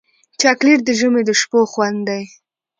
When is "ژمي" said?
0.99-1.21